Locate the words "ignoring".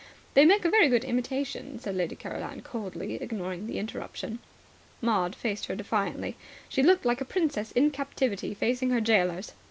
3.21-3.67